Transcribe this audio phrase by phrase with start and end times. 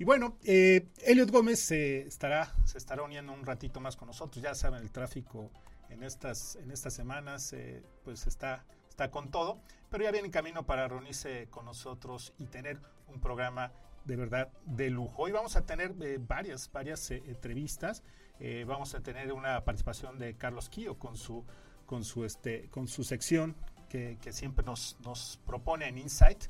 [0.00, 4.42] Y bueno, eh, Elliot Gómez se estará, se estará uniendo un ratito más con nosotros.
[4.42, 5.50] Ya saben, el tráfico
[5.90, 10.32] en estas, en estas semanas eh, pues está, está con todo, pero ya viene en
[10.32, 13.72] camino para reunirse con nosotros y tener un programa
[14.06, 15.22] de verdad de lujo.
[15.22, 18.02] Hoy vamos a tener eh, varias, varias entrevistas.
[18.66, 21.44] vamos a tener una participación de Carlos Quío con su,
[21.84, 23.54] con su, este, con su sección
[23.90, 26.46] que, que siempre nos, nos propone en Insight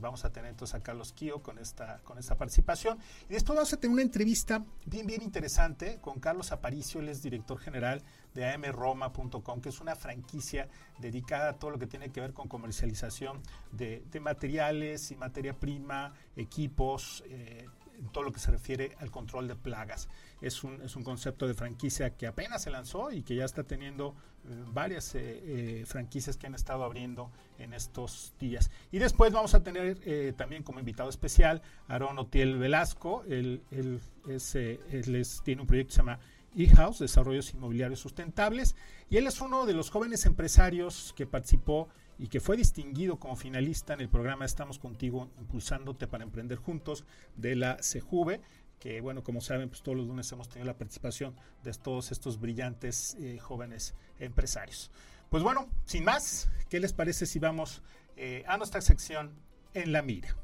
[0.00, 2.98] vamos a tener entonces a Carlos Kio con esta, con esta participación.
[3.28, 7.22] Y después vamos a tener una entrevista bien, bien interesante con Carlos Aparicio, él es
[7.22, 8.02] director general
[8.34, 10.68] de amroma.com, que es una franquicia
[10.98, 13.40] dedicada a todo lo que tiene que ver con comercialización
[13.72, 17.66] de, materiales y materia prima, equipos, eh,
[18.04, 20.08] en todo lo que se refiere al control de plagas.
[20.40, 23.64] Es un, es un concepto de franquicia que apenas se lanzó y que ya está
[23.64, 28.70] teniendo eh, varias eh, eh, franquicias que han estado abriendo en estos días.
[28.92, 33.22] Y después vamos a tener también como invitado especial a Aaron Otiel Velasco.
[33.26, 36.20] Él, él, es, tiene un proyecto que se llama
[36.56, 38.76] e-House, Desarrollos Inmobiliarios Sustentables,
[39.10, 41.88] y él es uno de los jóvenes empresarios que participó
[42.18, 47.04] y que fue distinguido como finalista en el programa Estamos Contigo, impulsándote para emprender juntos
[47.36, 48.40] de la CEJUVE,
[48.78, 52.38] que bueno, como saben, pues todos los lunes hemos tenido la participación de todos estos
[52.40, 54.90] brillantes eh, jóvenes empresarios.
[55.30, 57.82] Pues bueno, sin más, ¿qué les parece si vamos
[58.16, 59.32] eh, a nuestra sección
[59.72, 60.36] en la mira?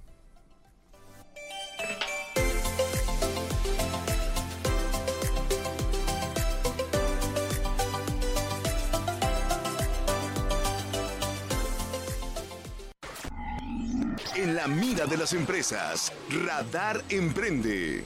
[14.42, 16.12] En la mira de las empresas.
[16.30, 18.04] Radar Emprende.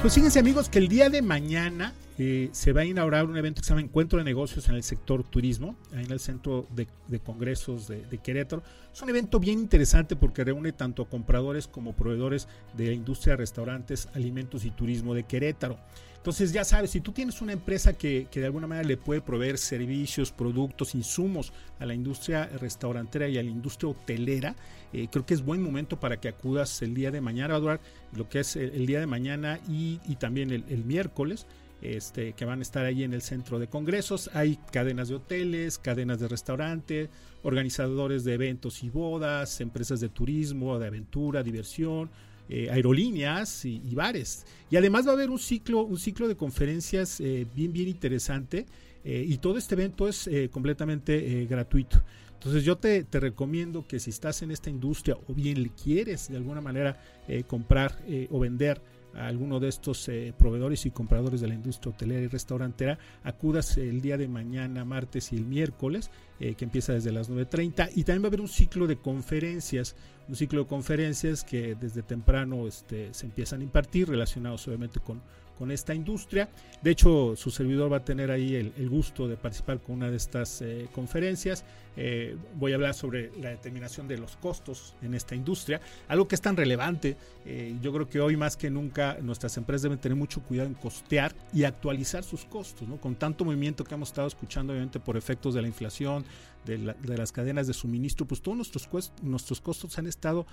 [0.00, 3.60] Pues fíjense amigos que el día de mañana eh, se va a inaugurar un evento
[3.60, 6.86] que se llama Encuentro de Negocios en el sector turismo, ahí en el Centro de,
[7.20, 8.62] Congresos de, Querétaro.
[8.92, 13.38] Es un evento bien interesante porque reúne tanto compradores como proveedores de la industria de
[13.38, 15.78] restaurantes, alimentos y turismo de Querétaro.
[16.22, 19.58] Entonces ya sabes, si tú tienes una empresa que, de alguna manera le puede proveer
[19.58, 24.54] servicios, productos, insumos a la industria restaurantera y a la industria hotelera,
[24.92, 27.80] eh, creo que es buen momento para que acudas el día de mañana, a
[28.14, 31.44] lo que es el, día de mañana y, también el, miércoles.
[31.82, 34.30] Este, que van a estar ahí en el centro de congresos.
[34.34, 37.08] Hay cadenas de hoteles, cadenas de restaurantes,
[37.42, 42.08] organizadores de eventos y bodas, empresas de turismo, de aventura, diversión,
[42.48, 44.46] eh, aerolíneas y, bares.
[44.70, 48.66] Y además va a haber un ciclo, un ciclo de conferencias eh, bien, bien interesante
[49.04, 52.00] eh, y todo este evento es completamente gratuito.
[52.34, 56.36] Entonces yo te, te, recomiendo que si estás en esta industria o bien quieres de
[56.36, 57.00] alguna manera
[57.46, 58.80] comprar o vender
[59.14, 64.00] a alguno de estos proveedores y compradores de la industria hotelera y restaurantera, acudas el
[64.00, 68.26] día de mañana, martes y el miércoles, que empieza desde las 9.30 y también va
[68.26, 69.94] a haber un ciclo de conferencias
[70.28, 75.20] un ciclo de conferencias que desde temprano este, se empiezan a impartir relacionados obviamente con,
[75.58, 76.48] con esta industria.
[76.82, 80.16] De hecho, su servidor va a tener ahí el, gusto de participar con una de
[80.16, 81.64] estas eh, conferencias.
[81.96, 86.34] Eh, voy a hablar sobre la determinación de los costos en esta industria, algo que
[86.34, 87.16] es tan relevante.
[87.44, 90.74] Eh, yo creo que hoy más que nunca nuestras empresas deben tener mucho cuidado en
[90.74, 93.00] costear y actualizar sus costos, ¿no?
[93.00, 96.24] Con tanto movimiento que hemos estado escuchando, obviamente por efectos de la inflación,
[96.64, 100.46] de, las cadenas de suministro, pues todos nuestros, nuestros costos han estado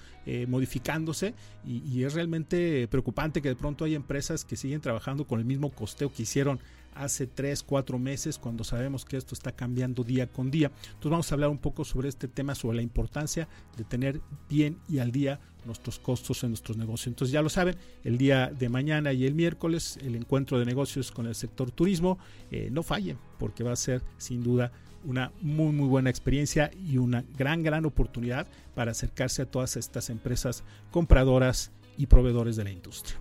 [0.48, 5.40] modificándose y, y es realmente preocupante que de pronto hay empresas que siguen trabajando con
[5.40, 6.60] el mismo costeo que hicieron
[7.00, 10.72] hace tres, cuatro meses, cuando sabemos que esto está cambiando día con día.
[10.88, 13.48] Entonces vamos a hablar un poco sobre este tema, sobre la importancia
[13.78, 17.08] de tener bien y al día nuestros costos en nuestros negocios.
[17.08, 21.12] Entonces ya lo saben, el día de mañana y el miércoles el encuentro de negocios
[21.12, 22.18] con el sector turismo,
[22.52, 24.72] eh, no fallen, porque va a ser sin duda
[25.06, 30.10] una muy muy buena experiencia y una gran gran oportunidad para acercarse a todas estas
[30.10, 33.18] empresas compradoras y proveedores de la industria.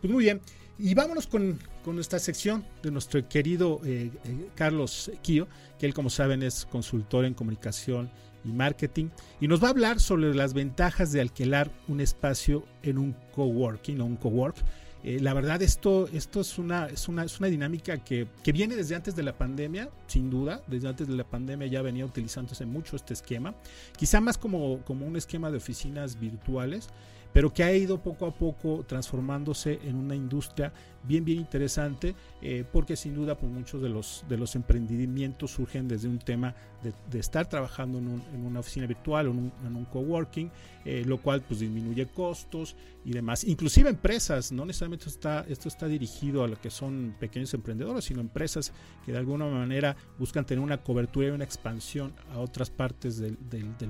[0.00, 0.40] Pues muy bien,
[0.78, 5.48] y vámonos con, con nuestra sección de nuestro querido eh, eh, Carlos Quío,
[5.78, 8.10] que él como saben es consultor en comunicación
[8.44, 9.08] y marketing,
[9.40, 14.00] y nos va a hablar sobre las ventajas de alquilar un espacio en un coworking
[14.00, 14.56] o un cowork.
[15.04, 18.74] Eh, la verdad, esto, esto es, una, es, una, es una dinámica que, que, viene
[18.74, 20.60] desde antes de la pandemia, sin duda.
[20.66, 23.54] Desde antes de la pandemia ya venía utilizándose mucho este esquema.
[23.96, 26.88] Quizá más como, como un esquema de oficinas virtuales
[27.32, 30.72] pero que ha ido poco a poco transformándose en una industria
[31.04, 35.88] bien, bien interesante, eh, porque sin duda pues, muchos de los, de los emprendimientos surgen
[35.88, 40.50] desde un tema de, estar trabajando en, una oficina virtual o en un, coworking,
[40.84, 43.44] eh, lo cual pues disminuye costos y demás.
[43.44, 48.20] Inclusive empresas, no necesariamente está, esto está dirigido a lo que son pequeños emprendedores, sino
[48.20, 48.72] empresas
[49.04, 53.36] que de alguna manera buscan tener una cobertura y una expansión a otras partes del,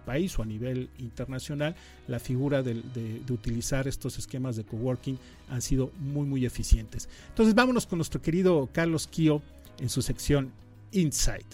[0.05, 1.75] país o a nivel internacional.
[2.07, 2.75] La figura de,
[3.29, 5.19] de utilizar estos esquemas de coworking
[5.51, 7.09] han sido muy, muy eficientes.
[7.29, 9.43] Entonces vámonos con nuestro querido Carlos Kio
[9.79, 10.53] en su sección
[10.93, 11.47] Insight.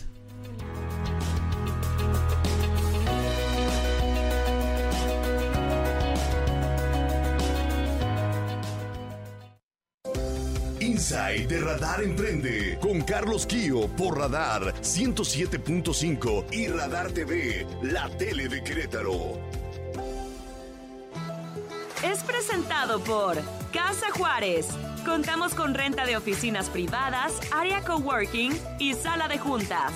[10.81, 18.49] Insight de Radar Emprende con Carlos Kio por Radar 107.5 y Radar TV, la tele
[18.49, 19.64] de Querétaro.
[22.05, 23.39] Es presentado por
[23.73, 24.69] Casa Juárez
[25.07, 29.93] Contamos con renta de oficinas privadas, área coworking y sala de juntas.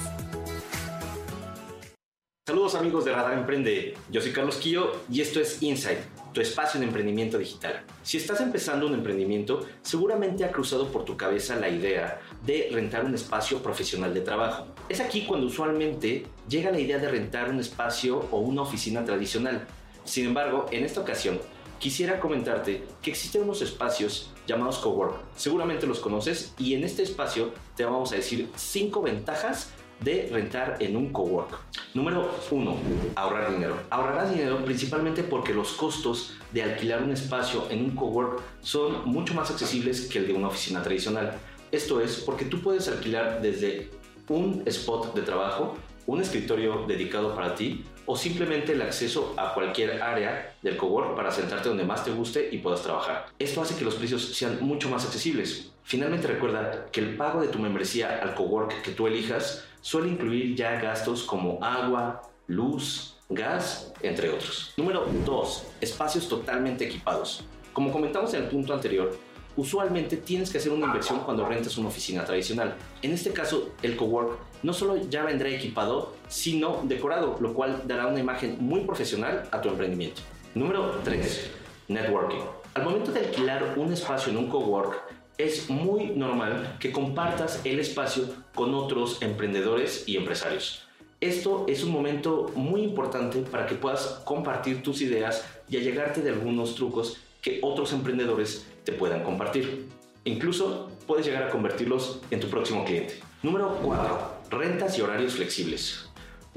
[2.46, 5.98] Saludos amigos de Radar Emprende, yo soy Carlos Quillo y esto es Insight,
[6.32, 7.84] tu espacio de emprendimiento digital.
[8.02, 13.04] Si estás empezando un emprendimiento, seguramente ha cruzado por tu cabeza la idea de rentar
[13.04, 14.66] un espacio profesional de trabajo.
[14.90, 19.66] Es aquí cuando usualmente llega la idea de rentar un espacio o una oficina tradicional.
[20.04, 21.38] Sin embargo, en esta ocasión,
[21.78, 25.16] quisiera comentarte que existen unos espacios llamados Cowork.
[25.36, 30.76] Seguramente los conoces y en este espacio te vamos a decir 5 ventajas de rentar
[30.80, 31.58] en un cowork.
[31.94, 32.76] Número 1.
[33.16, 33.76] Ahorrar dinero.
[33.90, 39.34] Ahorrarás dinero principalmente porque los costos de alquilar un espacio en un cowork son mucho
[39.34, 41.38] más accesibles que el de una oficina tradicional.
[41.72, 43.90] Esto es porque tú puedes alquilar desde
[44.28, 45.76] un spot de trabajo,
[46.08, 51.30] un escritorio dedicado para ti o simplemente el acceso a cualquier área del cowork para
[51.30, 53.26] sentarte donde más te guste y puedas trabajar.
[53.38, 55.70] Esto hace que los precios sean mucho más accesibles.
[55.82, 60.56] Finalmente recuerda que el pago de tu membresía al cowork que tú elijas suele incluir
[60.56, 64.72] ya gastos como agua, luz, gas, entre otros.
[64.78, 65.66] Número 2.
[65.82, 67.44] Espacios totalmente equipados.
[67.74, 69.14] Como comentamos en el punto anterior,
[69.58, 72.76] usualmente tienes que hacer una inversión cuando rentas una oficina tradicional.
[73.02, 78.06] En este caso, el cowork no solo ya vendrá equipado, sino decorado, lo cual dará
[78.06, 80.22] una imagen muy profesional a tu emprendimiento.
[80.54, 81.50] Número 3.
[81.88, 82.38] Networking.
[82.74, 84.96] Al momento de alquilar un espacio en un cowork,
[85.36, 90.84] es muy normal que compartas el espacio con otros emprendedores y empresarios.
[91.20, 96.30] Esto es un momento muy importante para que puedas compartir tus ideas y allegarte de
[96.30, 99.86] algunos trucos que otros emprendedores te puedan compartir.
[100.24, 103.20] Incluso puedes llegar a convertirlos en tu próximo cliente.
[103.42, 104.38] Número 4.
[104.48, 106.07] Rentas y horarios flexibles.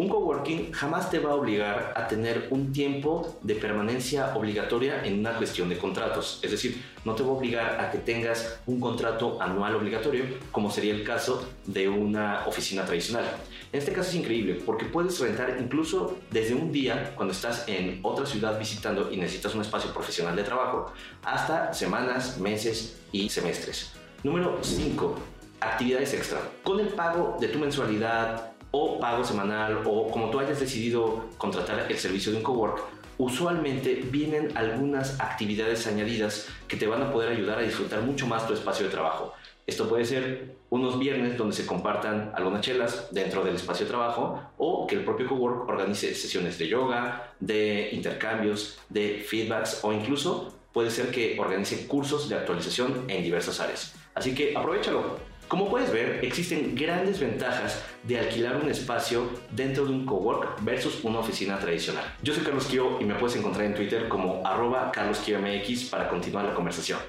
[0.02, 5.20] Un coworking jamás te va a obligar a tener un tiempo de permanencia obligatoria en
[5.20, 6.40] una cuestión de contratos.
[6.42, 10.72] Es decir, no te va a obligar a que tengas un contrato anual obligatorio, como
[10.72, 13.26] sería el caso de una oficina tradicional.
[13.72, 18.00] En este caso es increíble porque puedes rentar incluso desde un día cuando estás en
[18.02, 20.92] otra ciudad visitando y necesitas un espacio profesional de trabajo
[21.22, 23.92] hasta semanas, meses y semestres.
[24.24, 25.16] Número 5.
[25.60, 26.40] Actividades extra.
[26.64, 31.88] Con el pago de tu mensualidad o pago semanal o como tú hayas decidido contratar
[31.90, 32.82] el servicio de un cowork,
[33.18, 38.48] usualmente vienen algunas actividades añadidas que te van a poder ayudar a disfrutar mucho más
[38.48, 39.34] tu espacio de trabajo.
[39.68, 44.42] Esto puede ser unos viernes donde se compartan algunas chelas dentro del espacio de trabajo
[44.58, 50.56] o que el propio cowork organice sesiones de yoga, de intercambios, de feedbacks o incluso
[50.74, 53.94] puede ser que organice cursos de actualización en diversas áreas.
[54.16, 55.31] Así que aprovechalo.
[55.52, 61.04] Como puedes ver, existen grandes ventajas de alquilar un espacio dentro de un cowork versus
[61.04, 62.06] una oficina tradicional.
[62.24, 66.46] Yo soy Carlos Kio y me puedes encontrar en Twitter como arroba carloskiomx para continuar
[66.46, 67.00] la conversación.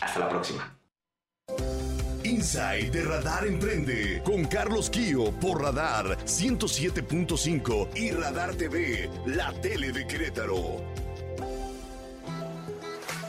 [0.00, 0.76] Hasta la próxima.
[2.24, 9.92] Inside de Radar Emprende con Carlos Kio por Radar 107.5 y Radar TV, la tele
[9.92, 11.01] de Querétaro.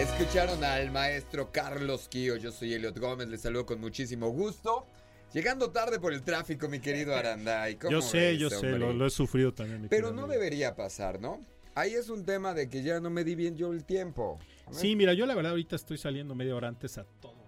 [0.00, 2.36] Escucharon al maestro Carlos Kio.
[2.36, 3.28] Yo soy Eliot Gómez.
[3.28, 4.86] Les saludo con muchísimo gusto.
[5.34, 7.76] Llegando tarde por el tráfico, mi querido Aranday.
[7.76, 9.82] ¿Cómo Yo sé, ves, yo sé, lo, lo he sufrido también.
[9.82, 10.28] mi Pero no amigo.
[10.28, 11.44] debería pasar, ¿no?
[11.74, 14.38] Ahí es un tema de que ya no me di bien yo el tiempo.
[14.70, 17.39] Sí, mira, yo la verdad ahorita estoy saliendo media hora antes a todo.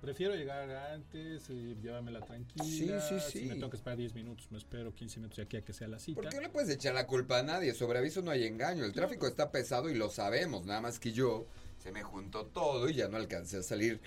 [0.00, 2.64] Prefiero llegar antes y llevármela tranquila.
[2.64, 3.38] Sí, sí, sí.
[3.40, 5.72] Si me tengo que esperar 10 minutos, me espero 15 minutos de aquí a que
[5.72, 6.20] sea la cita.
[6.20, 7.74] ¿Por qué le puedes echar la culpa a nadie?
[7.74, 8.84] Sobre aviso no hay engaño.
[8.84, 10.64] El tráfico está pesado y lo sabemos.
[10.64, 11.46] Nada más que yo
[11.78, 14.00] se me juntó todo y ya no alcancé a salir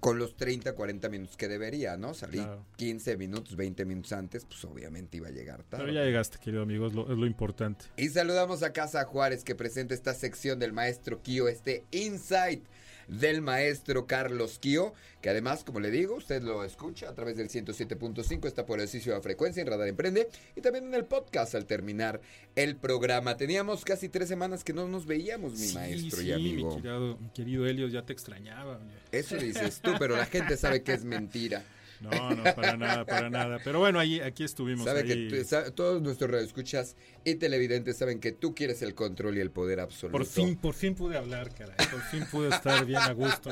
[0.00, 2.14] con los 30, 40 minutos que debería, ¿no?
[2.14, 2.64] Salí Claro.
[2.76, 5.84] 15 minutos, 20 minutos antes, pues obviamente iba a llegar tarde.
[5.84, 7.86] Pero ya llegaste, querido amigo, es lo, es lo importante.
[7.96, 12.64] Y saludamos a Casa Juárez que presenta esta sección del maestro Kio, este insight
[13.08, 17.48] del maestro Carlos Kio, que además, como le digo, usted lo escucha a través del
[17.48, 21.66] 107.5, está por ejercicio de frecuencia en Radar Emprende y también en el podcast al
[21.66, 22.20] terminar
[22.54, 23.36] el programa.
[23.36, 26.68] Teníamos casi tres semanas que no nos veíamos, mi Sí, maestro sí, y amigo.
[26.76, 28.78] Mi querido, mi querido Helio, ya te extrañaba.
[29.10, 31.64] Eso dices tú, pero la gente sabe que es mentira.
[32.00, 33.58] No, no, para nada, para nada.
[33.64, 34.84] Pero bueno, ahí, aquí estuvimos.
[34.84, 35.28] Sabe ahí.
[35.28, 39.40] que tú- sa- todos nuestros radioescuchas y televidentes saben que tú quieres el control y
[39.40, 40.16] el poder absoluto.
[40.16, 41.74] Por fin, por fin pude hablar, caray.
[41.90, 43.50] Por fin pude estar bien a gusto.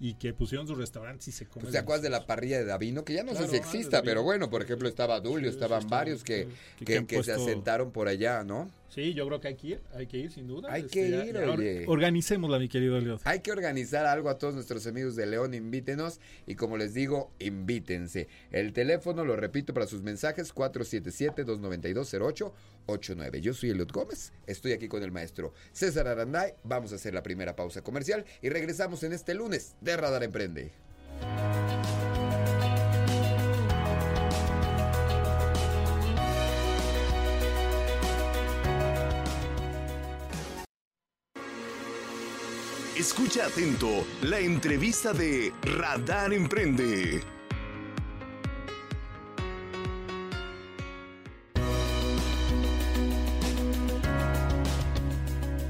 [0.00, 1.62] y que pusieron sus restaurantes y se comen.
[1.62, 3.04] Pues, ¿Te acuerdas de la parrilla de Davino?
[3.04, 5.50] Que ya no Claro, sé si ah, de exista, pero bueno, por ejemplo, estaba Dulio,
[5.50, 8.70] Sí, estaban varios que, que- se asentaron por allá, ¿no?
[8.90, 10.70] Sí, yo creo que hay que ir, hay que ir sin duda.
[10.72, 11.84] Hay que ya- ir, ya oye.
[11.86, 13.20] Organicémosla, mi querido Eliot.
[13.24, 17.30] Hay que organizar algo a todos nuestros amigos de León, invítenos y como les digo,
[17.38, 18.26] invítense.
[18.50, 23.40] El teléfono, lo repito para sus mensajes, 477-292-0889.
[23.40, 27.22] Yo soy Eliot Gómez, estoy aquí con el maestro César Aranday, vamos a hacer la
[27.22, 30.72] primera pausa comercial y regresamos en este lunes de Radar Emprende.
[43.00, 43.88] Escucha atento
[44.20, 47.22] la entrevista de Radar Emprende.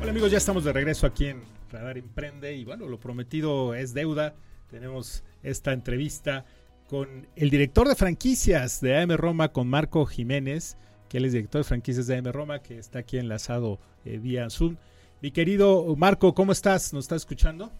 [0.01, 3.95] Hola amigos, ya estamos de regreso aquí en Radar Emprende y bueno, lo prometido es
[3.95, 4.35] deuda.
[4.69, 6.45] Tenemos esta entrevista
[6.89, 10.77] con el director de franquicias de AM Roma, con Marco Jiménez,
[11.09, 14.51] que él es director de franquicias de AM Roma, que está aquí enlazado eh, vía
[14.51, 14.79] Zoom.
[15.23, 16.95] Mi querido Marco, ¿cómo estás?
[16.95, 17.71] ¿Nos estás escuchando?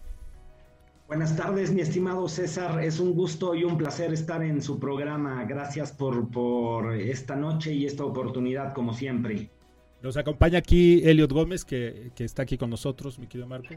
[1.07, 2.83] Buenas tardes, mi estimado César.
[2.83, 5.43] Es un gusto y un placer estar en su programa.
[5.45, 9.49] Gracias por, por esta noche y esta oportunidad, como siempre.
[10.03, 13.73] Nos acompaña aquí Eliot Gómez, que, que está aquí con nosotros, mi querido Marco.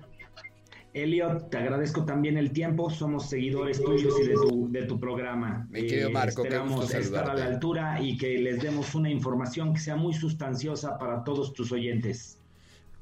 [0.93, 2.89] Elliot, te agradezco también el tiempo.
[2.89, 5.67] Somos seguidores tuyos y de tu, de tu programa.
[5.71, 9.73] Mi querido Marco, eh, esperamos estar a la altura y que les demos una información
[9.73, 12.39] que sea muy sustanciosa para todos tus oyentes.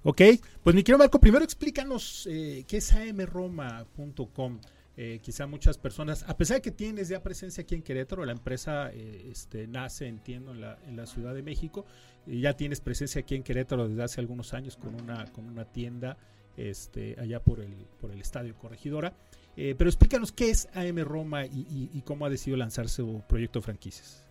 [0.04, 0.20] Ok,
[0.64, 4.58] pues mi querido Marco, primero explícanos eh, qué es amroma.com.
[4.96, 8.32] Eh, quizá muchas personas, a pesar de que tienes ya presencia aquí en Querétaro, la
[8.32, 11.86] empresa eh, este, nace, entiendo, en la, en la Ciudad de México,
[12.26, 15.64] y ya tienes presencia aquí en Querétaro desde hace algunos años con una, con una
[15.64, 16.18] tienda
[16.56, 19.14] este, allá por el, por el Estadio Corregidora.
[19.56, 23.60] Eh, pero explícanos qué es AM Roma y, y, cómo ha decidido lanzarse su proyecto
[23.60, 24.24] de franquicias.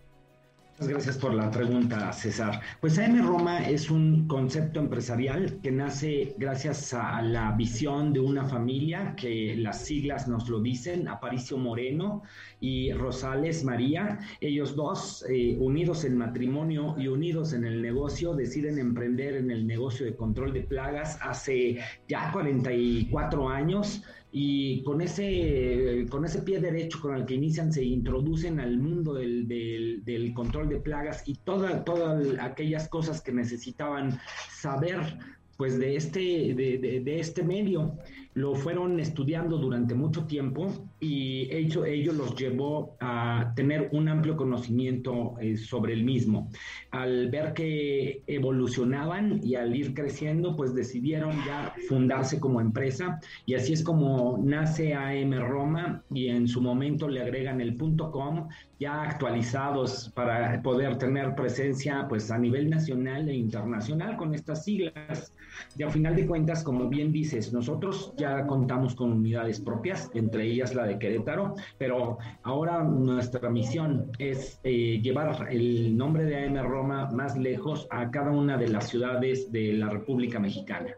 [0.88, 2.60] Gracias por la pregunta, César.
[2.80, 8.44] Pues AM Roma es un concepto empresarial que nace gracias a la visión de una
[8.44, 12.22] familia que las siglas nos lo dicen, Aparicio Moreno
[12.60, 14.18] y Rosales María.
[14.40, 19.66] Ellos dos, eh, unidos en matrimonio y unidos en el negocio, deciden emprender en el
[19.66, 24.02] negocio de control de plagas hace ya 44 años
[24.34, 29.12] y con ese, con ese pie derecho con el que inician se introducen al mundo
[29.12, 34.18] del, del, control de plagas y todas todas aquellas cosas que necesitaban
[34.50, 35.18] saber
[35.58, 36.20] pues de este,
[36.54, 37.92] de, de este medio.
[38.32, 44.36] Lo fueron estudiando durante mucho tiempo y ello, ello los llevó a tener un amplio
[44.36, 46.48] conocimiento eh, sobre el mismo.
[46.92, 53.54] Al ver que evolucionaban y al ir creciendo, pues decidieron ya fundarse como empresa y
[53.54, 59.02] así es como nace AM Roma y en su momento le agregan el .com ya
[59.02, 65.32] actualizados para poder tener presencia pues a nivel nacional e internacional con estas siglas.
[65.76, 70.50] Y al final de cuentas, como bien dices, nosotros ya contamos con unidades propias, entre
[70.50, 76.62] ellas la de Querétaro, pero ahora nuestra misión es eh, llevar el nombre de AM
[76.66, 80.96] Roma más lejos a cada una de las ciudades de la República Mexicana.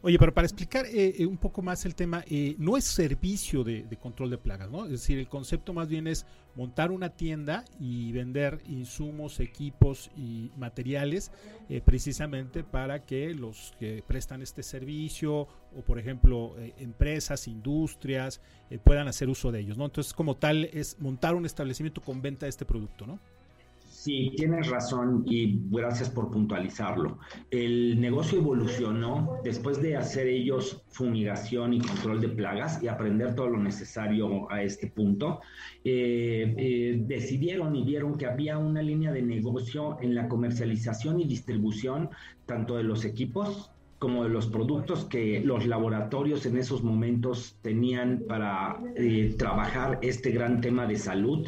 [0.00, 3.82] Oye, pero para explicar eh, un poco más el tema, eh, no es servicio de,
[3.82, 4.84] de, control de plagas, ¿no?
[4.84, 6.24] Es decir, el concepto más bien es
[6.58, 11.30] montar una tienda y vender insumos, equipos y materiales
[11.68, 15.42] eh, precisamente para que los que prestan este servicio
[15.76, 19.84] o, por ejemplo, eh, empresas, industrias, eh, puedan hacer uso de ellos, ¿no?
[19.84, 23.20] Entonces, como tal, es montar un establecimiento con venta de este producto, ¿no?
[24.08, 27.18] Sí, tienes razón y gracias por puntualizarlo.
[27.50, 33.48] El negocio evolucionó después de hacer ellos fumigación y control de plagas y aprender todo
[33.48, 35.42] lo necesario a este punto.
[35.84, 41.26] Eh, eh, decidieron y vieron que había una línea de negocio en la comercialización y
[41.26, 42.08] distribución
[42.46, 48.22] tanto de los equipos como de los productos que los laboratorios en esos momentos tenían
[48.26, 51.46] para eh, trabajar este gran tema de salud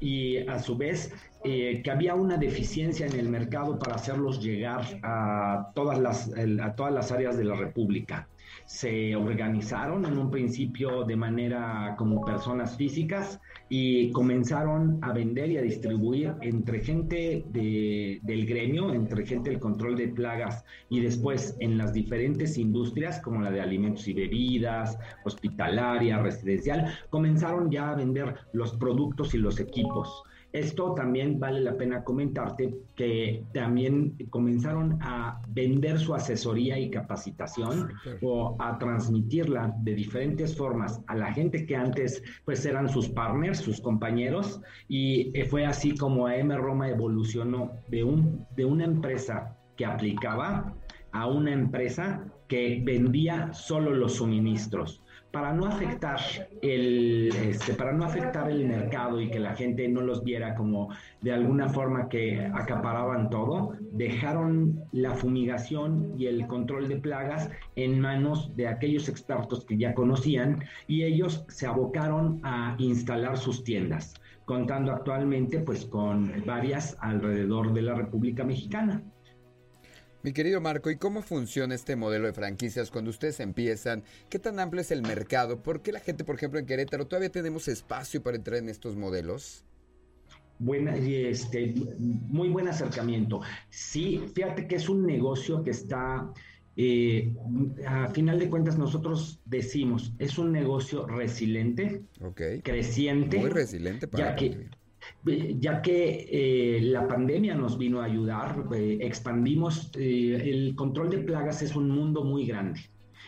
[0.00, 1.12] y a su vez
[1.48, 6.28] eh, que había una deficiencia en el mercado para hacerlos llegar a todas las,
[6.60, 8.28] a todas las áreas de la República.
[8.64, 15.58] Se organizaron en un principio de manera como personas físicas y comenzaron a vender y
[15.58, 21.56] a distribuir entre gente de, del gremio, entre gente del control de plagas y después
[21.60, 27.94] en las diferentes industrias como la de alimentos y bebidas, hospitalaria, residencial, comenzaron ya a
[27.94, 30.24] vender los productos y los equipos.
[30.52, 37.92] Esto también vale la pena comentarte que también comenzaron a vender su asesoría y capacitación
[38.22, 43.58] o a transmitirla de diferentes formas a la gente que antes pues eran sus partners,
[43.58, 44.60] sus compañeros.
[44.88, 50.74] Y fue así como AM Roma evolucionó de, un, de una empresa que aplicaba
[51.12, 56.18] a una empresa que vendía solo los suministros para no afectar
[56.62, 60.88] el este, para no afectar el mercado y que la gente no los viera como
[61.20, 68.00] de alguna forma que acaparaban todo, dejaron la fumigación y el control de plagas en
[68.00, 74.14] manos de aquellos expertos que ya conocían y ellos se abocaron a instalar sus tiendas,
[74.44, 79.02] contando actualmente pues con varias alrededor de la República Mexicana.
[80.26, 84.02] Mi querido Marco, ¿y cómo funciona este modelo de franquicias cuando ustedes empiezan?
[84.28, 85.62] ¿Qué tan amplio es el mercado?
[85.62, 88.96] ¿Por qué la gente, por ejemplo, en Querétaro todavía tenemos espacio para entrar en estos
[88.96, 89.62] modelos?
[90.58, 93.40] Buena, este, muy buen acercamiento.
[93.70, 96.28] Sí, fíjate que es un negocio que está,
[96.74, 97.32] eh,
[97.86, 102.62] a final de cuentas nosotros decimos, es un negocio resiliente, okay.
[102.62, 103.38] creciente.
[103.38, 104.70] Muy resiliente para ya que,
[105.58, 111.18] ya que eh, la pandemia nos vino a ayudar, eh, expandimos, eh, el control de
[111.18, 112.80] plagas es un mundo muy grande.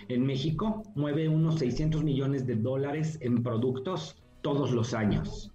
[0.08, 5.52] En México mueve unos 600 millones de dólares en productos todos los años.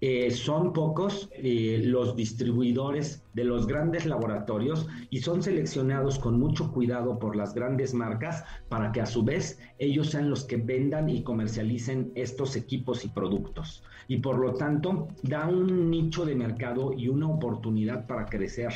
[0.00, 6.72] Eh, son pocos eh, los distribuidores de los grandes laboratorios y son seleccionados con mucho
[6.72, 11.08] cuidado por las grandes marcas para que a su vez ellos sean los que vendan
[11.08, 13.82] y comercialicen estos equipos y productos.
[14.08, 18.72] Y por lo tanto da un nicho de mercado y una oportunidad para crecer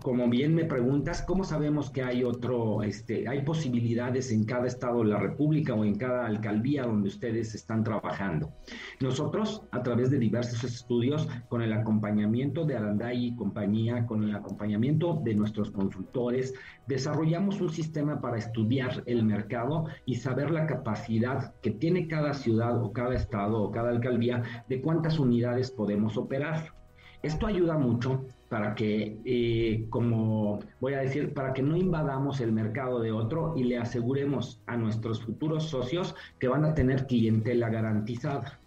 [0.00, 5.00] como bien me preguntas, ¿cómo sabemos que hay otro, este, hay posibilidades en cada estado
[5.00, 8.52] de la República o en cada alcaldía donde ustedes están trabajando?
[9.00, 14.34] Nosotros, a través de diversos estudios, con el acompañamiento de Aranday y compañía, con el
[14.34, 16.54] acompañamiento de nuestros consultores,
[16.86, 22.82] desarrollamos un sistema para estudiar el mercado y saber la capacidad que tiene cada ciudad
[22.82, 26.74] o cada estado o cada alcaldía de cuántas unidades podemos operar.
[27.22, 32.52] Esto ayuda mucho para que, eh, como voy a decir, para que no invadamos el
[32.52, 37.70] mercado de otro y le aseguremos a nuestros futuros socios que van a tener clientela
[37.70, 38.60] garantizada.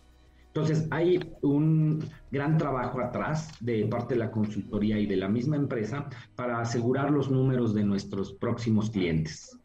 [0.48, 5.56] Entonces, hay un gran trabajo atrás de parte de la consultoría y de la misma
[5.56, 9.56] empresa para asegurar los números de nuestros próximos clientes.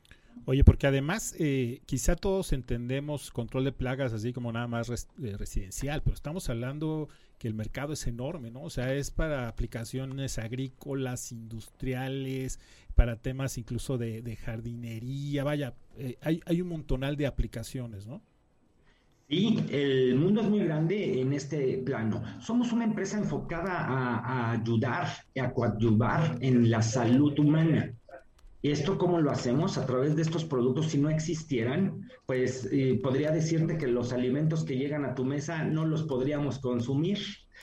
[0.45, 5.37] Oye, porque además eh, quizá todos entendemos control de plagas así como nada más eh,
[5.39, 7.09] residencial, pero estamos hablando
[7.41, 8.63] que el mercado es enorme, ¿no?
[8.63, 12.61] O sea, es para aplicaciones agrícolas, industriales,
[12.95, 18.21] para temas incluso de, jardinería, vaya, eh, hay, un montonal de aplicaciones, ¿no?
[19.27, 22.23] Sí, el mundo es muy grande en este plano.
[22.41, 25.09] Somos una empresa enfocada a, a ayudar,
[25.41, 27.95] a coadyuvar en la salud humana.
[28.63, 29.79] ¿Esto cómo lo hacemos?
[29.79, 34.65] A través de estos productos, si no existieran, pues eh, podría decirte que los alimentos
[34.65, 37.19] que llegan a tu mesa no los podríamos consumir,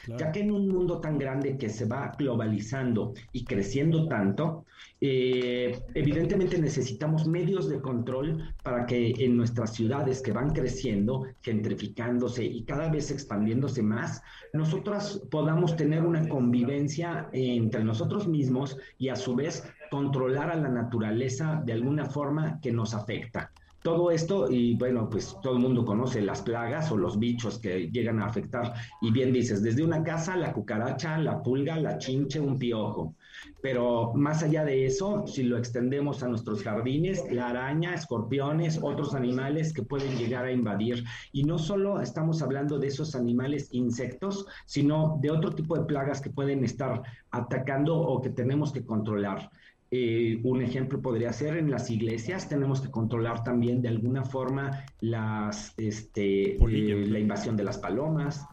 [0.08, 4.66] ya que en un mundo tan grande que se va globalizando y creciendo tanto,
[5.00, 12.44] eh, evidentemente necesitamos medios de control para que en nuestras ciudades que van creciendo, gentrificándose
[12.44, 14.22] y cada vez expandiéndose más,
[14.54, 20.70] nosotras podamos tener una convivencia entre nosotros mismos y a su vez controlar a la
[20.70, 23.52] naturaleza de alguna forma que nos afecta.
[23.84, 27.90] Todo esto, y bueno, pues todo el mundo conoce las plagas o los bichos que
[27.90, 28.74] llegan a afectar.
[29.02, 33.16] Y bien dices, desde una casa, la cucaracha, la pulga, la chinche, un piojo.
[33.62, 39.14] Pero más allá de eso, si lo extendemos a nuestros jardines, la araña, escorpiones, otros
[39.14, 41.06] animales que pueden llegar a invadir.
[41.32, 46.20] Y no solo estamos hablando de esos animales insectos, sino de otro tipo de plagas
[46.20, 49.50] que pueden estar atacando o que tenemos que controlar.
[49.90, 54.86] Eh, un ejemplo podría ser en las iglesias, tenemos que controlar también de alguna forma
[55.00, 58.46] las, este, eh, la invasión de las palomas,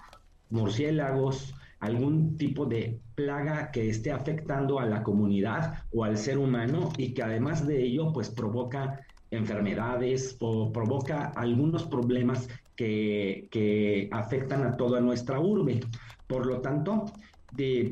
[0.50, 6.90] murciélagos, algún tipo de plaga que esté afectando a la comunidad o al ser humano
[6.96, 9.00] y que además de ello pues provoca
[9.32, 15.80] enfermedades o provoca algunos problemas que, que afectan a toda nuestra urbe.
[16.26, 17.06] Por lo tanto,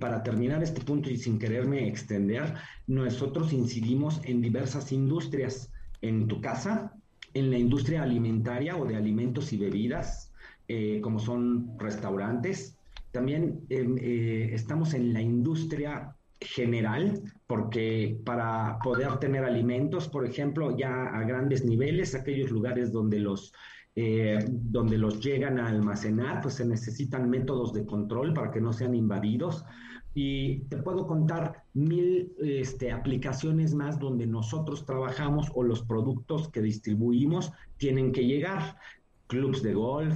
[0.00, 2.54] para terminar este punto y sin quererme extender,
[2.86, 6.92] nosotros incidimos en diversas industrias, en tu casa,
[7.34, 10.32] en la industria alimentaria o de alimentos y bebidas,
[10.68, 12.76] eh, como son restaurantes.
[13.10, 21.04] También eh, estamos en la industria general, porque para poder tener alimentos, por ejemplo, ya
[21.04, 23.52] a grandes niveles, aquellos lugares donde los
[23.94, 28.72] eh, donde los llegan a almacenar, pues se necesitan métodos de control para que no
[28.72, 29.66] sean invadidos.
[30.14, 36.62] Y te puedo contar mil este, aplicaciones más donde nosotros trabajamos o los productos que
[36.62, 38.78] distribuimos tienen que llegar.
[39.26, 40.14] Clubs de golf,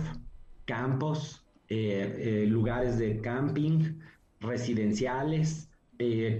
[0.64, 3.98] campos, eh, eh, lugares de camping,
[4.40, 5.68] residenciales,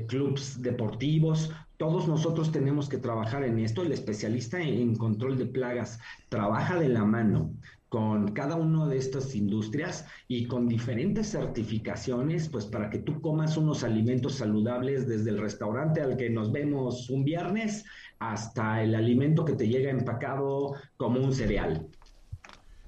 [0.08, 3.82] clubs deportivos, todos nosotros tenemos que trabajar en esto.
[3.82, 7.52] El especialista en control de plagas trabaja de la mano
[7.88, 13.56] con cada una de estas industrias y con diferentes certificaciones, pues para que tú comas
[13.56, 17.84] unos alimentos saludables desde el restaurante al que nos vemos un viernes
[18.18, 21.86] hasta el alimento que te llega empacado como un cereal.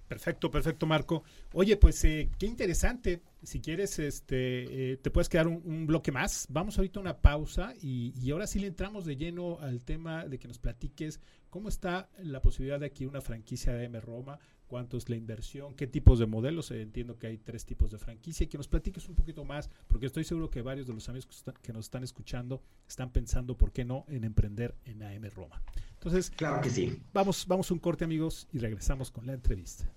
[0.09, 1.23] Perfecto, perfecto, Marco.
[1.53, 3.21] Oye, pues eh, qué interesante.
[3.43, 6.47] Si quieres, este, eh, te puedes quedar un, bloque más.
[6.51, 10.27] Vamos ahorita a una pausa y, y, ahora sí le entramos de lleno al tema
[10.27, 11.21] de que nos platiques
[11.51, 15.75] cómo está la posibilidad de aquí una franquicia de M Roma, cuánto es la inversión,
[15.75, 16.71] qué tipos de modelos.
[16.71, 19.71] Eh, entiendo que hay tres tipos de franquicia y que nos platiques un poquito más,
[19.89, 23.57] porque estoy seguro que varios de los amigos que, que nos están escuchando están pensando,
[23.57, 25.63] ¿por qué no?, en emprender en AM Roma.
[25.95, 27.03] Entonces, claro que sí.
[27.13, 29.91] Vamos, vamos un corte, amigos, y regresamos con la entrevista.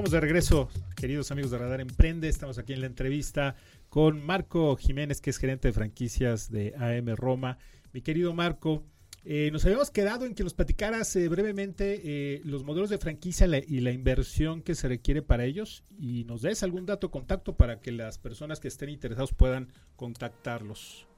[0.00, 2.26] Estamos de regreso queridos amigos de Radar Emprende.
[2.26, 3.54] Estamos aquí en la entrevista
[3.90, 7.58] con Marco Jiménez, que es gerente de franquicias de AM Roma.
[7.92, 8.82] Mi querido Marco,
[9.26, 13.46] eh, nos habíamos quedado en que nos platicaras eh, brevemente eh, los modelos de franquicia
[13.46, 17.82] y la inversión que se requiere para ellos y nos des algún dato contacto para
[17.82, 21.09] que las personas que estén interesados puedan contactarlos.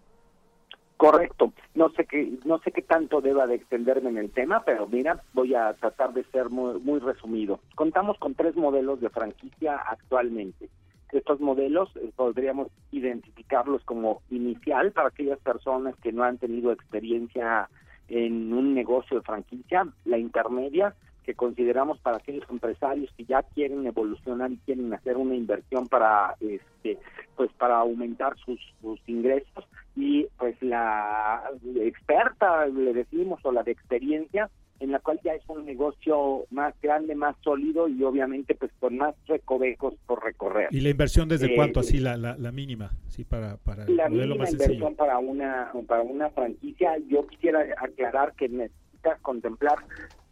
[1.03, 1.53] Correcto.
[1.75, 5.21] No sé qué no sé qué tanto deba de extenderme en el tema, pero mira,
[5.33, 7.59] voy a tratar de ser muy, muy resumido.
[7.75, 10.69] Contamos con tres modelos de franquicia actualmente.
[11.11, 17.69] Estos modelos podríamos identificarlos como inicial para aquellas personas que no han tenido experiencia
[18.07, 23.87] en un negocio de franquicia, la intermedia, que consideramos para aquellos empresarios que ya quieren
[23.87, 26.99] evolucionar y quieren hacer una inversión para este
[27.37, 29.65] pues para aumentar sus, sus ingresos
[29.97, 31.43] y pues la
[31.77, 34.51] experta le decimos o la de experiencia
[34.83, 38.97] en la cual ya es un negocio más grande, más sólido y obviamente pues con
[38.97, 40.69] más recovecos por recorrer.
[40.73, 42.91] ¿Y la inversión desde eh, cuánto así la, la, la, mínima?
[43.07, 48.49] Sí, para, para la mínima inversión para una para una franquicia, yo quisiera aclarar que
[48.49, 49.77] necesitas contemplar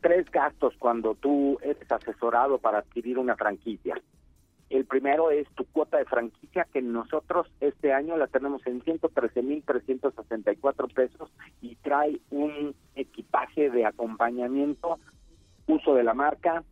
[0.00, 4.00] tres gastos cuando tú eres asesorado para adquirir una franquicia.
[4.70, 10.94] El primero es tu cuota de franquicia, que nosotros este año la tenemos en 113.364
[10.94, 11.28] pesos
[11.60, 15.00] y trae un equipaje de acompañamiento,
[15.66, 16.62] uso de la marca,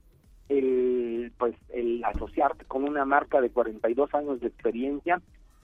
[0.49, 5.21] el, pues, el asociarte con una marca de 42 años de experiencia,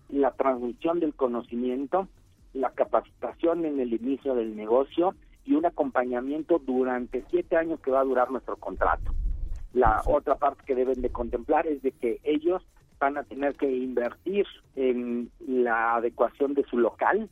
[0.08, 2.08] la transmisión del conocimiento,
[2.52, 5.14] la capacitación en el inicio del negocio
[5.44, 9.12] y un acompañamiento durante siete años que va a durar nuestro contrato.
[9.72, 12.62] La otra parte que deben de contemplar es de que ellos
[12.98, 17.28] van a tener que invertir en la adecuación de su local,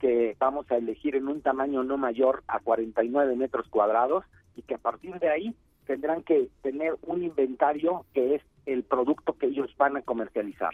[0.00, 4.24] que vamos a elegir en un tamaño no mayor a 49 metros cuadrados
[4.56, 5.54] y que a partir de ahí
[5.86, 10.72] tendrán que tener un inventario que es el producto que ellos van a comercializar.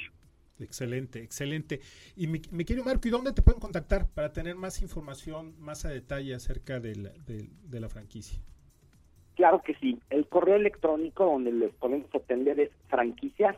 [0.59, 1.81] Excelente, excelente.
[2.17, 5.85] Y mi, mi, querido Marco, ¿y dónde te pueden contactar para tener más información, más
[5.85, 8.39] a detalle acerca de la, franquicia?
[9.35, 9.99] Claro que sí.
[10.11, 13.57] El correo electrónico donde les podemos atender es franquicias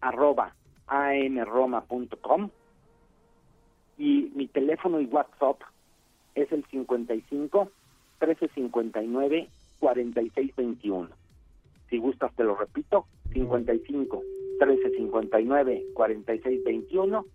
[0.00, 0.54] arroba
[0.86, 2.50] amroma.com
[3.96, 5.60] y mi teléfono y WhatsApp
[6.34, 7.70] es el 55
[8.20, 11.08] 1359 4621.
[11.88, 14.22] Si gustas te lo repito, 55
[14.66, 17.26] 1359 4621,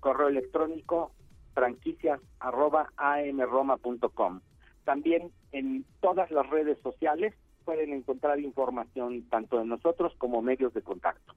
[0.00, 1.12] correo electrónico
[1.54, 4.40] franquicias arroba amroma.com.
[4.84, 10.82] También en todas las redes sociales pueden encontrar información tanto de nosotros como medios de
[10.82, 11.34] contacto.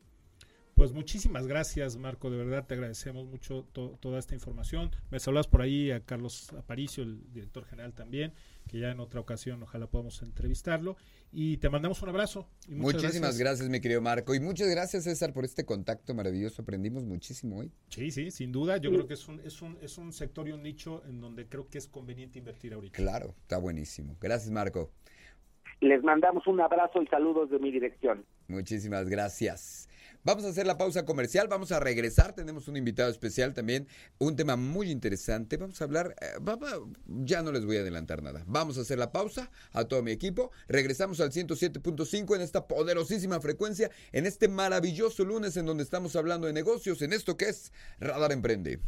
[0.80, 2.30] Pues muchísimas gracias, Marco.
[2.30, 4.92] De verdad te agradecemos mucho toda esta información.
[5.10, 8.32] Me saludas por ahí a Carlos Aparicio, el director general también,
[8.66, 10.96] que ya en otra ocasión ojalá podamos entrevistarlo.
[11.32, 12.48] Y te mandamos un abrazo.
[12.68, 13.70] Muchísimas gracias.
[13.70, 14.34] mi querido Marco.
[14.34, 16.62] Y muchas gracias, César, por este contacto maravilloso.
[16.62, 17.72] Aprendimos muchísimo hoy.
[17.90, 18.78] Sí, sí, sin duda.
[18.78, 21.48] Yo creo que es un, es, un, es un sector y un nicho en donde
[21.48, 22.96] creo que es conveniente invertir ahorita.
[22.96, 24.18] Claro, está buenísimo.
[24.20, 24.92] Gracias, Marco.
[25.82, 28.26] Les mandamos un abrazo y saludos de mi dirección.
[28.48, 29.89] Muchísimas gracias.
[30.30, 33.88] Vamos a hacer la pausa comercial, vamos a regresar, tenemos un invitado especial también,
[34.20, 36.36] un tema muy interesante, vamos a hablar, eh,
[37.24, 40.12] ya no les voy a adelantar nada, vamos a hacer la pausa a todo mi
[40.12, 46.16] equipo, regresamos al 107.5 en esta poderosísima frecuencia, en este maravilloso lunes en donde estamos
[46.16, 48.80] hablando de negocios, en esto que es Radar Emprende.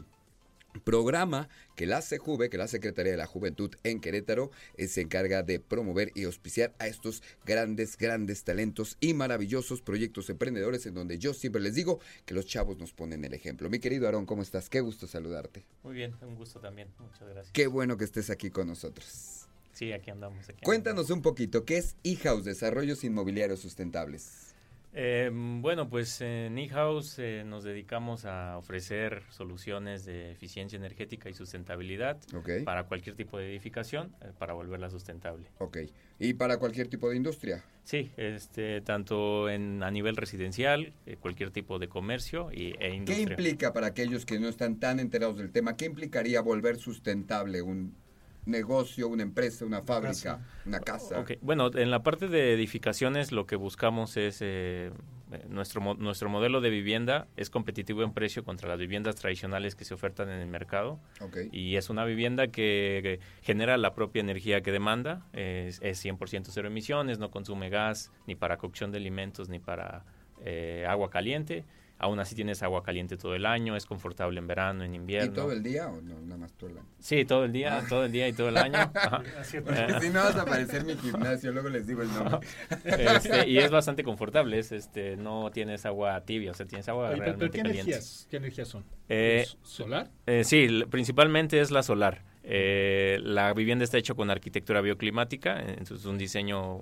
[0.80, 5.42] programa que la CJUVE, que la Secretaría de la Juventud en Querétaro, eh, se encarga
[5.42, 11.18] de promover y auspiciar a estos grandes, grandes talentos y maravillosos proyectos emprendedores en donde
[11.18, 13.68] yo siempre les digo que los chavos nos ponen el ejemplo.
[13.70, 14.68] Mi querido Aarón, ¿cómo estás?
[14.68, 15.64] Qué gusto saludarte.
[15.82, 16.88] Muy bien, un gusto también.
[16.98, 17.52] Muchas gracias.
[17.52, 19.48] Qué bueno que estés aquí con nosotros.
[19.72, 20.48] Sí, aquí andamos.
[20.48, 24.51] Aquí Cuéntanos un poquito, ¿qué es eHouse Desarrollos Inmobiliarios Sustentables?
[24.94, 31.34] Eh, bueno, pues en eHouse eh, nos dedicamos a ofrecer soluciones de eficiencia energética y
[31.34, 32.18] sustentabilidad
[32.64, 35.48] para cualquier tipo de edificación, eh, para volverla sustentable.
[35.58, 35.78] Ok.
[36.18, 37.64] ¿Y para cualquier tipo de industria?
[37.84, 42.94] Sí, este, tanto en, a nivel residencial, eh, cualquier tipo de comercio y, e ¿Qué
[42.94, 43.30] industria.
[43.30, 45.76] implica para aquellos que no están tan enterados del tema?
[45.76, 47.96] ¿Qué implicaría volver sustentable un
[48.46, 51.20] negocio, una empresa, una fábrica, una casa?
[51.20, 54.90] Ok, Bueno, en la parte de edificaciones lo que buscamos es eh,
[55.32, 59.74] eh, nuestro mo- nuestro modelo de vivienda es competitivo en precio contra las viviendas tradicionales
[59.74, 61.38] que se ofertan en el mercado Ok.
[61.52, 66.48] y es una vivienda que, que genera la propia energía que demanda, es, es 100%
[66.50, 70.04] cero emisiones, no consume gas ni para cocción de alimentos ni para
[70.44, 71.64] eh, agua caliente.
[72.02, 75.32] Aún así tienes agua caliente todo el año, es confortable en verano, en ¿Y invierno.
[75.32, 76.20] todo el día o no?
[76.20, 76.86] Nada más todo el año.
[76.98, 78.92] Sí, todo el día, todo el día y todo el año.
[79.64, 82.40] Porque si no vas a aparecer mi gimnasio, luego les digo el nombre.
[82.84, 87.10] Este, y es bastante confortable, es, este, no tienes agua tibia, o sea, tienes agua
[87.10, 87.90] Oye, pero, pero realmente ¿qué caliente.
[87.92, 88.84] energías, ¿qué energías son?
[89.08, 90.10] Eh, ¿Es ¿Solar?
[90.26, 92.24] Eh, sí, principalmente es la solar.
[92.44, 96.80] Eh, la vivienda está hecha con arquitectura bioclimática, entonces es un diseño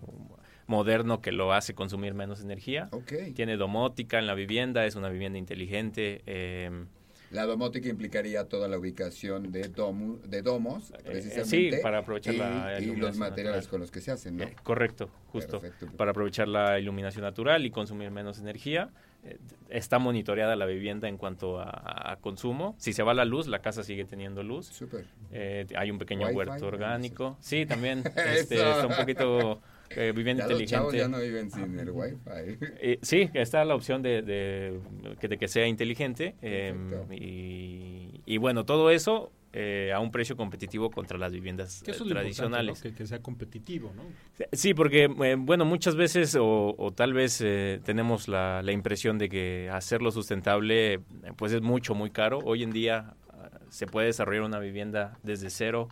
[0.70, 2.88] moderno que lo hace consumir menos energía.
[3.34, 6.22] Tiene domótica en la vivienda, es una vivienda inteligente.
[6.26, 6.84] eh,
[7.32, 11.44] La domótica implicaría toda la ubicación de, domo, de domos, Eh, precisamente.
[11.76, 13.70] sí, para aprovechar y, la y los iluminación materiales natural.
[13.70, 14.44] con los que se hacen, ¿no?
[14.44, 15.60] eh, correcto, justo.
[15.60, 15.96] Perfecto.
[15.96, 18.90] Para aprovechar la iluminación natural y consumir menos energía.
[19.24, 22.74] Eh, está monitoreada la vivienda en cuanto a, a consumo.
[22.78, 24.66] Si se va la luz, la casa sigue teniendo luz.
[24.66, 25.04] Súper.
[25.32, 27.36] Eh, hay un pequeño huerto orgánico.
[27.40, 28.02] Sí, también.
[28.34, 29.60] este, está un poquito
[29.96, 30.98] eh, vivienda Ya los chavos inteligente.
[30.98, 32.16] ya no viven sin el wifi.
[32.80, 34.80] Eh, sí, está la opción de, de-
[35.20, 36.36] que, de que sea inteligente.
[36.42, 37.14] eh, Perfecto.
[37.14, 41.94] y, y bueno, todo eso eh, a un precio competitivo contra las viviendas Que eh,
[41.94, 42.68] es lo tradicionales.
[42.78, 42.96] importante, ¿no?
[42.96, 44.04] que, que sea competitivo, ¿no?
[44.52, 49.18] Sí, porque, eh, bueno, muchas veces o, o tal vez eh, tenemos la, la impresión
[49.18, 51.00] de que hacerlo sustentable
[51.36, 52.38] pues es mucho, muy caro.
[52.44, 55.88] Hoy en día ah, se puede desarrollar una vivienda desde cero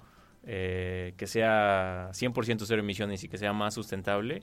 [0.51, 4.43] eh, que sea 100% cero emisiones y que sea más sustentable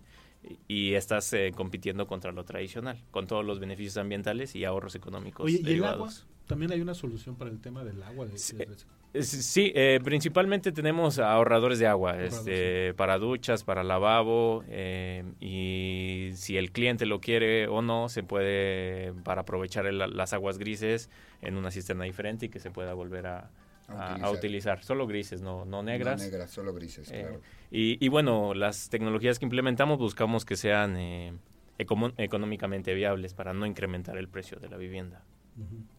[0.68, 5.44] y, estás eh, compitiendo contra lo tradicional, con todos los beneficios ambientales y ahorros económicos
[5.48, 6.10] Oye, ¿y el agua?
[6.46, 8.28] También hay una solución para el tema del agua.
[8.28, 13.84] De, Sí, de- Sí, eh, principalmente tenemos ahorradores de agua, Ahorradores, este, para duchas, para
[13.84, 19.98] lavabo, eh, y si el cliente lo quiere o no, se puede, para aprovechar el-
[19.98, 21.10] las aguas grises
[21.42, 23.50] en una cisterna diferente y que se pueda volver a,
[23.88, 24.84] A utilizar.
[24.84, 26.20] Solo grises, no, no negras.
[26.20, 27.42] No negras, solo grises, Eh, claro.
[27.72, 31.34] y, y bueno, las tecnologías que implementamos buscamos que sean eh,
[31.78, 35.24] económicamente viables para no incrementar el precio de la vivienda.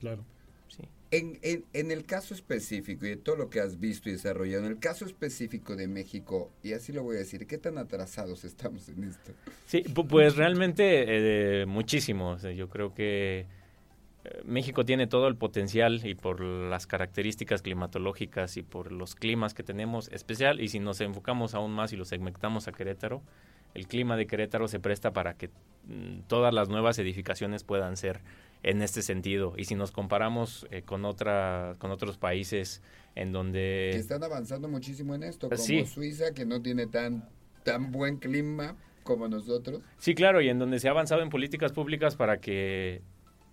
[0.01, 0.25] Claro.
[0.69, 0.83] Sí.
[1.13, 4.65] En, en, en el caso específico y de todo lo que has visto y desarrollado,
[4.65, 8.45] en el caso específico de México, y así lo voy a decir, ¿qué tan atrasados
[8.45, 9.33] estamos en esto?
[9.67, 12.31] Sí, pu- pues realmente eh, muchísimo.
[12.31, 13.47] O sea, yo creo que
[14.45, 19.63] México tiene todo el potencial y por las características climatológicas y por los climas que
[19.63, 23.23] tenemos especial y si nos enfocamos aún más y lo segmentamos a Querétaro,
[23.75, 25.49] el clima de Querétaro se presta para que
[25.87, 28.21] mm, todas las nuevas edificaciones puedan ser
[28.63, 32.83] en este sentido y si nos comparamos eh, con otra con otros países
[33.15, 35.85] en donde que están avanzando muchísimo en esto, como sí.
[35.87, 37.29] Suiza, que no tiene tan,
[37.65, 39.83] tan buen clima como nosotros.
[39.99, 43.03] Sí, claro, y en donde se ha avanzado en políticas públicas para que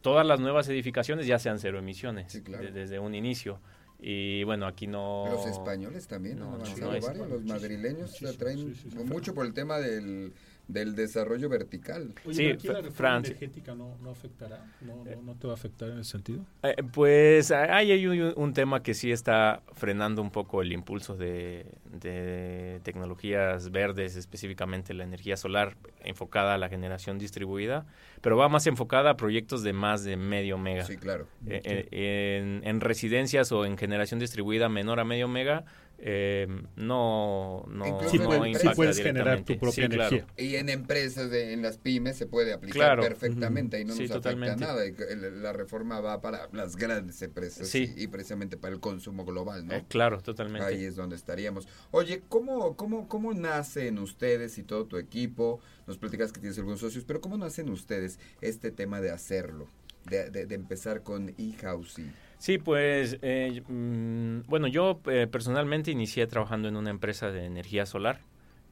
[0.03, 2.63] todas las nuevas edificaciones ya sean cero emisiones Sí, claro.
[2.65, 3.59] de- desde un inicio.
[4.05, 5.25] Y bueno, aquí no...
[5.31, 8.75] Los españoles también no, han no, avanzado no es- varios, los madrileños se traen sí,
[8.75, 8.97] sí, sí.
[9.05, 10.33] mucho por el tema del,
[10.67, 12.13] del desarrollo vertical.
[12.25, 13.31] Oye, Sí, aquí la Fra- reforma Francia.
[13.31, 16.45] energética no, no afectará, no, no, no te va a afectar en ese sentido.
[16.63, 21.15] Eh, pues hay, hay un, un tema que sí está frenando un poco el impulso
[21.17, 27.85] de, de tecnologías verdes, específicamente la energía solar enfocada a la generación distribuida,
[28.21, 30.85] pero va más enfocada a proyectos de más de medio mega.
[30.85, 31.27] Sí, claro.
[31.45, 35.65] Eh, eh, en, en residencias o en generación distribuida menor a medio mega,
[35.99, 40.15] eh, no, no, Sí, no puede- impacta sí puedes generar tu propia Sí, claro.
[40.15, 40.33] energía.
[40.37, 43.03] Y en empresas, de- en las pymes, se puede aplicar Claro.
[43.03, 44.65] perfectamente y no Sí, nos totalmente.
[44.65, 44.85] afecta nada.
[44.85, 47.93] Y La reforma va para las grandes empresas Sí.
[47.95, 49.73] y, y precisamente para el consumo global, ¿no?
[49.73, 50.65] Eh, claro, totalmente.
[50.67, 51.67] Ahí es donde estaríamos.
[51.91, 55.61] Oye, ¿cómo, cómo, ¿cómo nacen ustedes y todo tu equipo?
[55.87, 59.67] Nos platicas que tienes algunos socios, pero ¿cómo nacen ustedes este tema de hacerlo?
[60.05, 62.11] de, de- de empezar con eHousing?
[62.43, 67.85] Sí, pues, eh, mm, bueno, yo eh, personalmente inicié trabajando en una empresa de energía
[67.85, 68.19] solar.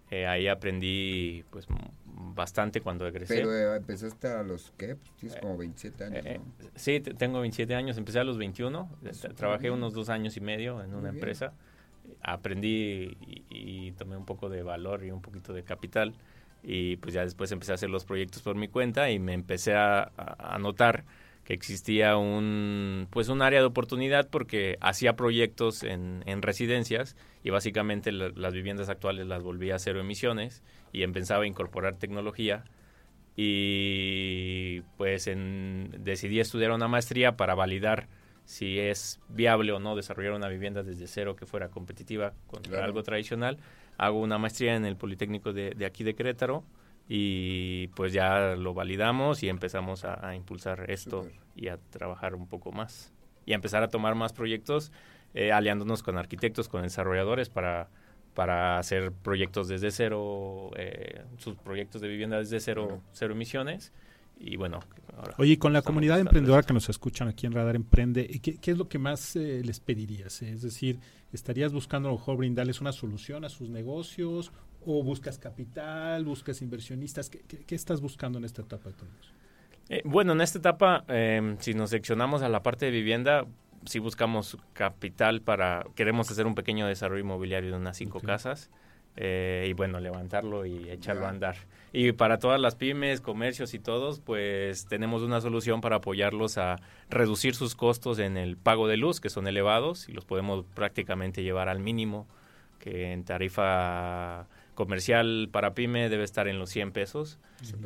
[0.10, 1.68] Eh, ahí aprendí, pues,
[2.04, 3.36] bastante cuando egresé.
[3.36, 4.98] Pero eh, empezaste a los, ¿qué?
[4.98, 6.70] Pues tienes como 27 años, Eh, ¿no?
[6.76, 9.76] sí, te- tengo 27 años, empecé a los 21, eh, Súper trabajé bien.
[9.76, 11.54] unos dos años y medio en una empresa,
[12.24, 13.46] aprendí y,
[13.88, 16.14] y tomé un poco de valor y un poquito de capital
[16.62, 19.76] y pues ya después empecé a hacer los proyectos por mi cuenta y me empecé
[19.76, 21.06] a, a- a notar
[21.54, 28.12] existía un pues un área de oportunidad porque hacía proyectos en, en residencias y básicamente
[28.12, 32.64] la- las viviendas actuales las volvía a cero emisiones y empezaba a incorporar tecnología
[33.36, 38.08] y pues en- decidí estudiar una maestría para validar
[38.46, 42.86] si es viable o no desarrollar una vivienda desde cero que fuera competitiva contra Claro.
[42.86, 43.58] algo tradicional.
[43.98, 46.64] Hago una maestría en el Politécnico de, de aquí de Querétaro
[47.14, 52.48] y pues ya lo validamos y empezamos a, a impulsar esto y a trabajar un
[52.48, 53.12] poco más
[53.46, 54.94] y a empezar a tomar más proyectos
[55.34, 57.90] eh, aliándonos con arquitectos, con desarrolladores para
[58.34, 63.92] para hacer proyectos desde cero, eh, sus proyectos de vivienda desde cero, cero emisiones.
[64.40, 64.80] Y bueno,
[65.18, 68.72] ahora Oye, con la comunidad emprendedora que nos escuchan aquí en Radar Emprende, ¿qué, qué
[68.72, 70.42] es lo que más eh, les pedirías?
[70.44, 70.98] Es decir,
[71.34, 74.54] ¿estarías buscando a lo mejor brindarles una solución a sus negocios?
[74.86, 76.26] ¿O buscas capital?
[76.26, 77.30] ¿Buscas inversionistas?
[77.30, 79.32] ¿Qué, qué- qué estás buscando en esta etapa de tu negocio?
[79.90, 83.46] Eh, bueno, en esta etapa, eh, si nos seccionamos a la parte de vivienda,
[83.86, 88.70] si buscamos capital para, queremos hacer un pequeño desarrollo inmobiliario de unas cinco casas
[89.18, 91.56] eh, y bueno, levantarlo y echarlo a andar.
[91.92, 96.78] Y para todas las pymes, comercios y todos, pues tenemos una solución para apoyarlos a
[97.10, 101.44] reducir sus costos en el pago de luz, que son elevados, y los podemos prácticamente
[101.44, 102.28] llevar al mínimo,
[102.80, 104.48] que en tarifa
[104.86, 107.38] comercial para pyme debe estar en los 100 pesos.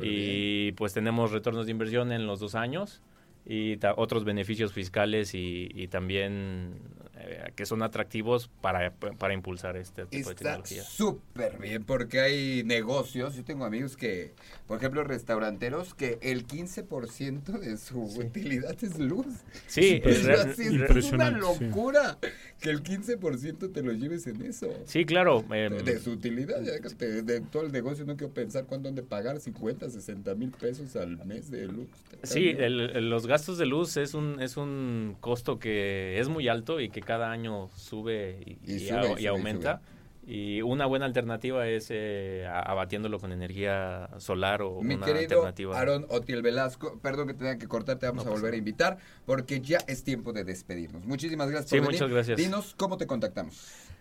[0.02, 3.02] Y pues tenemos retornos de inversión en los dos años
[3.44, 6.80] y ta- otros beneficios fiscales y, y también
[7.26, 10.82] eh, que son atractivos para, para impulsar este tipo de Está tecnología.
[10.84, 13.34] súper bien porque hay negocios.
[13.36, 14.32] Yo tengo amigos que,
[14.66, 19.26] por ejemplo, restauranteros, que el 15% de su utilidad es luz.
[19.66, 21.64] Sí, es real- así, re- es una impresionante, sí.
[21.64, 22.18] locura
[22.60, 24.68] que el 15% te lo lleves en eso.
[24.84, 25.44] sí, claro.
[25.48, 28.64] De, em, de su utilidad, ya que te- de todo el negocio, no quiero pensar
[28.66, 31.88] cuánto han de pagar 50, 60 mil pesos al mes de luz.
[32.22, 36.48] Sí, el- el- los gastos de luz es un, es un costo que es muy
[36.48, 39.26] alto y que cada año sube y, Y y sube, a- y y sube, y
[39.26, 39.80] aumenta.
[40.28, 45.78] Y una buena alternativa es eh, abatiéndolo con energía solar o Mi una querido alternativa.
[45.78, 48.56] Aaron Otiel Velasco, perdón que tenga que cortar, te vamos No a pasa volver a
[48.56, 51.04] invitar porque ya es tiempo de despedirnos.
[51.04, 52.00] Muchísimas gracias Sí, por venir.
[52.00, 52.38] muchas gracias.
[52.38, 53.54] Dinos cómo te contactamos.